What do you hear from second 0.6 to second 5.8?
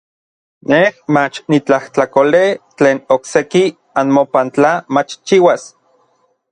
Nej mach nitlajtlakolej tlen okseki anmopan tla machchiuas.